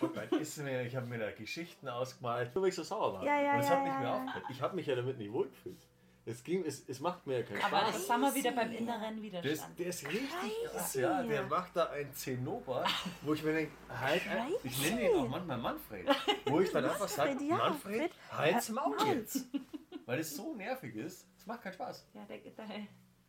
[0.00, 3.14] und dann ist mir, ich habe mir da Geschichten ausgemalt, nur weil ich so sauer
[3.14, 3.24] war.
[3.24, 4.16] Ja, ja, und es ja, hat mich ja, mehr ja.
[4.16, 4.44] aufgehört.
[4.50, 5.86] Ich habe mich ja damit nicht wohlgefühlt.
[6.26, 7.92] Es, ging, es, es macht mir ja keinen Aber Spaß.
[7.94, 9.52] das haben wir wieder beim inneren Der Widerstand.
[9.52, 11.22] ist, der ist richtig krass, ja.
[11.22, 12.84] Der macht da ein Zinnober,
[13.22, 16.06] wo ich mir denke, halt, ein- ich nenne ihn auch manchmal Manfred,
[16.44, 19.46] wo ich dann einfach sage, Manfred, ja, Manfred, Fred, halt's äh, Maul jetzt.
[20.06, 22.04] Weil es so nervig ist, es macht keinen Spaß.
[22.14, 22.52] Ja, der, der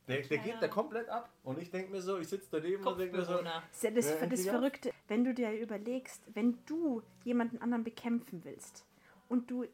[0.07, 2.99] Der, der geht da komplett ab und ich denke mir so, ich sitze daneben und
[2.99, 3.41] denke mir so.
[3.41, 4.45] Das ist ja das.
[4.45, 8.85] Verrückte, wenn du dir überlegst, wenn du jemanden anderen bekämpfen willst
[9.29, 9.65] und du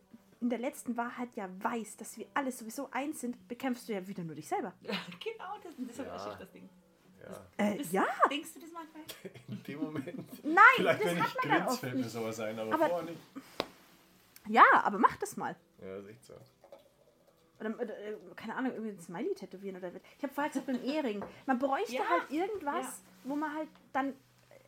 [0.41, 4.07] in der letzten Wahrheit ja weißt, dass wir alle sowieso eins sind, bekämpfst du ja
[4.07, 4.73] wieder nur dich selber.
[4.81, 6.05] genau, das, das ist Ja.
[6.29, 6.35] ja.
[6.35, 6.69] das Ding.
[7.57, 9.03] ja, Äh, ja, Denkst du das manchmal?
[9.47, 10.45] in dem Moment.
[10.45, 12.89] nein, Vielleicht, das wenn ich hat man dann grinse, fällt mir sowas ein, aber, Aber-
[12.89, 13.21] vorher nicht.
[14.49, 15.55] Ja, aber mach das mal.
[15.81, 16.33] Ja, ist echt so.
[17.59, 20.81] Oder, oder äh, keine Ahnung, irgendwie ein Smiley tätowieren oder Ich habe vorher gesagt, beim
[20.83, 21.23] Ehering.
[21.47, 22.07] Man bräuchte Ja.
[22.07, 22.93] halt irgendwas, Ja.
[23.25, 24.13] wo man halt dann äh,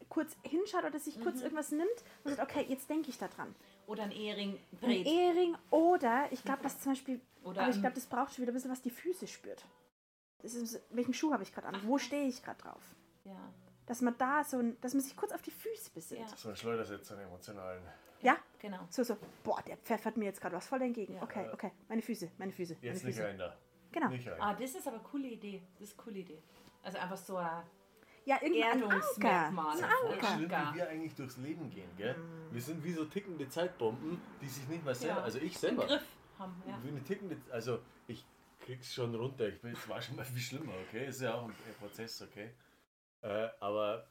[0.10, 1.24] kurz hinschaut oder sich Mhm.
[1.24, 1.88] kurz irgendwas nimmt
[2.24, 3.56] und sagt, okay, jetzt denke ich da dran.
[3.90, 5.08] Oder ein Ehering Ein dreht.
[5.08, 8.44] Ehering oder, ich glaube, das zum Beispiel, Oder aber ich ein- glaube, das braucht schon
[8.44, 9.66] wieder ein bisschen, was die Füße spürt.
[10.42, 11.76] Das ist, welchen Schuh habe ich gerade an?
[11.86, 12.84] Wo stehe ich gerade drauf?
[13.26, 13.36] ja.
[13.88, 16.30] dass man da so ein, dass man sich kurz auf die Füße besinnt.
[16.30, 16.38] Ja.
[16.38, 17.82] So ein Schleudersitz, einen emotionalen.
[18.22, 18.38] Ja?
[18.60, 18.78] Genau.
[18.92, 21.16] So, so, boah, der pfeffert mir jetzt gerade was voll entgegen.
[21.16, 21.24] Ja.
[21.24, 23.28] Okay, okay, meine Füße, meine Füße, meine Jetzt nicht Füße.
[23.28, 23.58] rein da.
[23.92, 24.10] Genau.
[24.10, 24.40] Nicht rein.
[24.40, 25.64] Ah, das ist aber eine coole Idee.
[25.80, 26.40] Das ist eine coole Idee.
[26.84, 27.64] Also einfach so ein
[28.30, 28.96] Ja, irgendwie ein Anker.
[28.96, 29.78] Erdungsmerkmal.
[29.78, 30.40] Ein Anker.
[30.72, 32.16] wie wir eigentlich durchs Leben gehen, gell?
[32.16, 32.54] Mhm.
[32.54, 35.24] Wir sind wie so tickende Zeitbomben, die sich nicht mal selber, Ja.
[35.24, 36.04] also ich Im selber, Griff
[36.38, 36.62] haben.
[36.68, 36.80] Ja.
[36.84, 38.24] wie eine tickende, also ich
[38.60, 41.08] krieg's schon runter, ich bin, war schon mal viel schlimmer, okay?
[41.08, 42.52] Ist ja auch ein Prozess, okay?
[43.22, 44.08] Äh, aber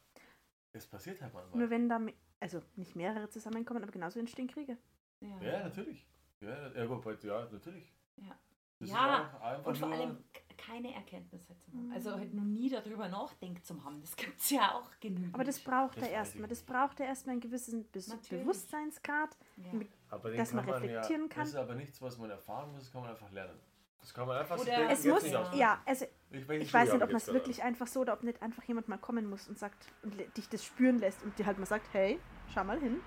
[0.72, 1.60] es passiert halt manchmal.
[1.60, 2.00] Nur wenn da,
[2.40, 4.76] also nicht mehrere zusammenkommen, aber genauso entstehen Kriege.
[5.20, 5.40] Ja.
[5.40, 6.04] Ja, natürlich.
[6.40, 7.92] Ja, ja, natürlich.
[8.16, 8.36] Ja.
[8.80, 10.24] Das Ja, ist auch einfach Und vor nur, allem
[10.68, 11.86] keine Erkenntnisse zu haben.
[11.86, 11.92] Mhm.
[11.92, 14.00] Also halt noch nie darüber nachdenkt zu haben.
[14.00, 15.34] Das gibt es ja auch genügend.
[15.34, 16.48] Aber das braucht Das er erstmal.
[16.48, 18.44] Das braucht er erstmal einen gewissen Be Natürlich.
[18.44, 19.36] Bewusstseinsgrad.
[19.56, 19.72] ja.
[19.72, 21.40] mit- aber den dass man kann man reflektieren ja, kann.
[21.42, 23.58] Das ist aber nichts, was man erfahren muss, das kann man einfach lernen.
[24.00, 25.82] Das kann man einfach so Oder- denken, Es muss, nicht Ja.
[25.84, 28.62] also Ich, ich weiß nicht, ob man es wirklich einfach so oder ob nicht einfach
[28.64, 31.66] jemand mal kommen muss und sagt und dich das spüren lässt und dir halt mal
[31.66, 32.18] sagt, hey,
[32.54, 33.00] schau mal hin.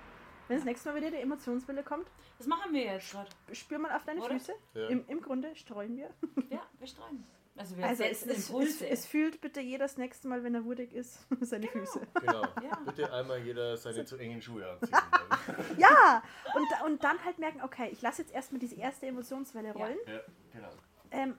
[0.47, 3.29] Wenn das nächste Mal wieder die Emotionswelle kommt, Das machen wir jetzt gerade.
[3.53, 4.33] spür mal auf deine Oder?
[4.33, 4.51] Füße.
[4.73, 4.87] Ja.
[4.89, 6.09] Im, Im Grunde streuen wir.
[6.49, 7.23] Ja, wir streuen.
[7.57, 10.63] Also wir Also es, es, es, es fühlt bitte jeder das nächste Mal, wenn er
[10.65, 12.01] wurdig ist, seine Füße.
[12.21, 12.43] Genau.
[12.63, 12.79] Ja.
[12.85, 14.97] Bitte einmal jeder seine zu engen Schuhe anziehen.
[15.77, 16.23] Ja!
[16.55, 19.97] Und, und dann halt merken, okay, ich lasse jetzt erstmal diese erste Emotionswelle rollen.
[20.07, 20.19] ja,
[20.53, 20.69] genau.
[21.11, 21.37] ähm,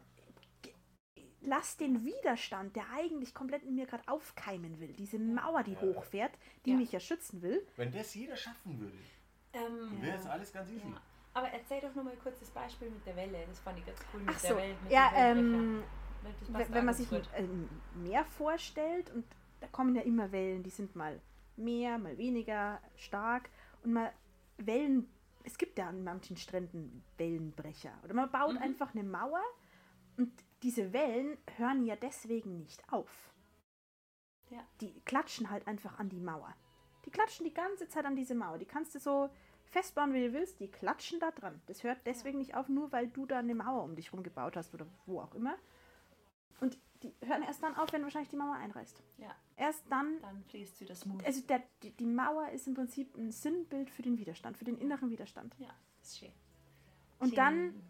[1.40, 5.80] lass den Widerstand, der eigentlich komplett in mir gerade aufkeimen will, diese Mauer, die Ja.
[5.80, 6.32] hochfährt,
[6.66, 6.76] die Ja.
[6.76, 7.66] mich ja schützen will.
[7.76, 8.96] Wenn das jeder schaffen würde,
[9.54, 10.86] ähm, wäre es alles ganz easy.
[10.88, 11.00] ja.
[11.34, 13.38] Aber erzähl doch noch mal kurz das Beispiel mit der Welle.
[13.48, 14.74] Das fand ich ganz cool mit Ach der so, Welle.
[14.82, 15.82] Mit ja, ähm,
[16.48, 17.68] wenn, man sich ein
[18.02, 19.24] Meer vorstellt und
[19.60, 21.20] da kommen ja immer Wellen, die sind mal
[21.56, 23.48] mehr, mal weniger stark
[23.82, 24.12] und mal
[24.58, 25.08] Wellen,
[25.44, 28.62] es gibt ja an manchen Stränden Wellenbrecher oder man baut Mhm.
[28.62, 29.42] einfach eine Mauer
[30.16, 30.32] und
[30.62, 33.32] diese Wellen hören ja deswegen nicht auf.
[34.50, 34.60] Ja.
[34.80, 36.54] Die klatschen halt einfach an die Mauer.
[37.04, 38.58] Die klatschen die ganze Zeit an diese Mauer.
[38.58, 39.30] Die kannst du so
[39.64, 41.60] festbauen, wie du willst, die klatschen da dran.
[41.66, 44.56] Das hört deswegen nicht auf, nur weil du da eine Mauer um dich rum gebaut
[44.56, 45.56] hast oder wo auch immer.
[46.62, 49.02] Und die hören erst dann auf, wenn wahrscheinlich die Mauer einreißt.
[49.18, 51.22] Ja, Erst dann, dann fließt sie das Mut.
[51.24, 54.78] also der, die, die Mauer ist im Prinzip ein Sinnbild für den Widerstand, für den
[54.78, 55.54] inneren Widerstand.
[55.58, 55.68] Ja,
[56.00, 56.30] ist schön.
[57.18, 57.82] Und Schön- dann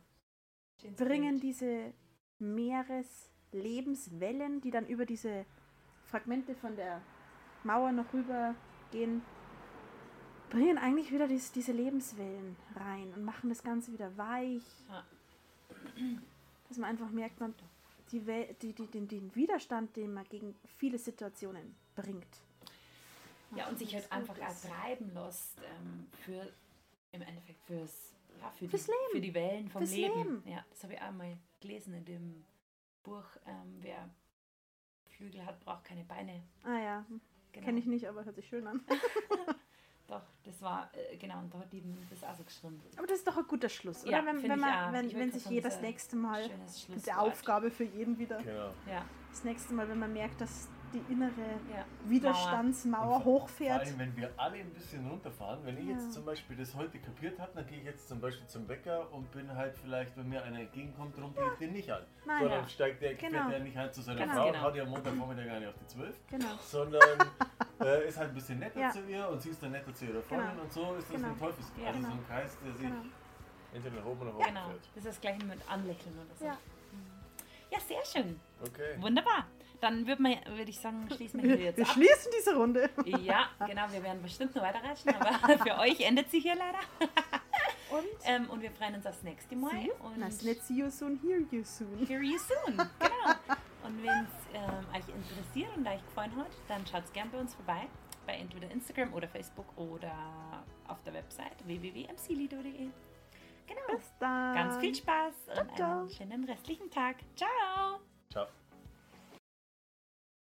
[0.81, 1.43] schönes bringen Bild.
[1.43, 1.93] diese
[2.39, 5.45] Meereslebenswellen, die dann über diese
[6.05, 7.01] Fragmente von der
[7.65, 8.55] Mauer noch rüber
[8.91, 9.23] gehen,
[10.51, 14.65] bringen eigentlich wieder dies, diese Lebenswellen rein und machen das Ganze wieder weich.
[14.89, 15.05] Ja.
[16.69, 17.55] Dass man einfach merkt, man,
[18.12, 22.40] die Wel die, die, den, den Widerstand, den man gegen viele Situationen bringt.
[23.57, 24.64] Ja, und sich halt einfach ist.
[24.64, 26.51] ertreiben lässt ähm, für
[27.12, 29.11] im Endeffekt fürs, ja, für, Fürs die, Leben.
[29.12, 30.14] für die Wellen vom Fürs Leben.
[30.16, 30.42] Leben.
[30.46, 32.44] Ja, das habe ich auch mal gelesen in dem
[33.03, 34.09] Buch, ähm, wer
[35.09, 36.42] Flügel hat, braucht keine Beine.
[36.64, 37.07] Ah ja,
[37.53, 37.66] Genau.
[37.66, 38.83] kenne ich nicht, aber hört sich schön an.
[40.09, 42.83] Doch, das war, äh, genau, und da hat die das auch so geschrieben.
[42.99, 44.12] Aber das ist doch ein guter Schluss, oder?
[44.12, 44.93] Ja, wenn, wenn, ich man, auch.
[44.93, 47.17] wenn, Ich wenn sich jeder das nächste Mal, die Schlusswort.
[47.19, 48.73] Aufgabe für jeden wieder, Genau.
[48.91, 51.31] Ja, das nächste Mal, wenn man merkt, dass die innere
[51.73, 51.87] ja.
[52.05, 53.81] Widerstandsmauer Und vor- Vor hochfährt.
[53.81, 55.93] allem, wenn wir alle ein bisschen runterfahren, wenn ich Ja.
[55.93, 59.11] jetzt zum Beispiel das heute kapiert habe, dann gehe ich jetzt zum Beispiel zum Bäcker
[59.11, 62.03] und bin halt vielleicht, wenn mir einer entgegenkommt, rumpel ich den nicht an.
[62.27, 62.69] Nein, sondern ja.
[62.69, 63.38] steigt der, Genau.
[63.38, 64.65] fährt der nicht halt zu seiner Ganz Frau und genau.
[64.65, 66.47] haut ihr am Montagvormittag gar nicht auf die 12, Genau.
[66.62, 67.01] sondern
[67.85, 68.90] äh, ist halt ein bisschen netter Ja.
[68.90, 70.62] zu ihr und sie ist dann netter zu ihrer Freundin Genau.
[70.62, 71.29] und so ist das Genau.
[71.29, 71.87] ein Teufels, Ja.
[71.88, 72.09] also Genau.
[72.11, 73.03] so ein Kreis, der sich Genau.
[73.75, 74.81] entweder nach oben oder nach unten Genau, fährt.
[74.95, 76.45] das ist das gleiche mit Anlächeln oder so.
[76.47, 76.59] Ja.
[77.71, 78.38] Ja, sehr schön.
[78.62, 78.97] Okay.
[79.01, 79.47] Wunderbar.
[79.81, 81.92] Dann würde würd ich sagen, schließen wir hier jetzt wir ab.
[81.92, 82.88] schließen diese Runde.
[83.05, 86.79] Ja, genau, wir werden bestimmt noch weiterreichen, aber für euch endet sie hier leider.
[87.90, 89.71] Und Ähm, und wir freuen uns aufs nächste Mal.
[89.71, 89.92] see you.
[90.05, 92.07] Und ist nicht see you soon, hear you soon.
[92.07, 92.77] hear you soon.
[92.77, 93.57] Genau.
[93.85, 97.55] Und wenn es ähm, euch interessiert und euch gefallen hat, dann schaut gerne bei uns
[97.55, 97.88] vorbei.
[98.27, 100.12] Bei entweder Instagram oder Facebook oder
[100.87, 102.88] auf der Website www.mclido.de.
[103.66, 103.97] Genau.
[103.97, 104.55] Bis dann.
[104.55, 106.01] Ganz viel Spaß und ciao.
[106.01, 107.16] einen schönen restlichen Tag.
[107.37, 108.01] Ciao.
[108.31, 108.47] Ciao.